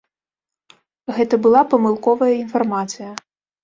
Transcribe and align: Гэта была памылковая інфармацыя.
Гэта 1.19 1.35
была 1.45 1.61
памылковая 1.77 2.35
інфармацыя. 2.43 3.11